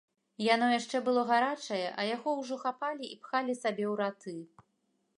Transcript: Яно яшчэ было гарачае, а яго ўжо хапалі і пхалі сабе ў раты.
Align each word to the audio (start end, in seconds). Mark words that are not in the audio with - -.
Яно 0.43 0.69
яшчэ 0.79 1.01
было 1.09 1.25
гарачае, 1.33 1.83
а 1.91 2.01
яго 2.15 2.35
ўжо 2.41 2.59
хапалі 2.65 3.05
і 3.13 3.21
пхалі 3.23 3.61
сабе 3.63 3.85
ў 3.93 3.95
раты. 4.05 4.33